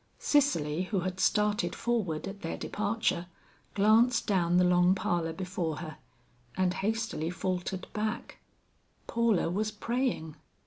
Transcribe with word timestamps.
Cicely 0.17 0.81
who 0.85 1.01
had 1.01 1.19
started 1.19 1.75
forward 1.75 2.27
at 2.27 2.41
their 2.41 2.57
departure, 2.57 3.27
glanced 3.75 4.25
down 4.25 4.57
the 4.57 4.63
long 4.63 4.95
parlor 4.95 5.31
before 5.31 5.75
her, 5.77 5.97
and 6.57 6.73
hastily 6.73 7.29
faltered 7.29 7.85
back; 7.93 8.39
Paula 9.05 9.47
was 9.51 9.69
praying. 9.69 10.37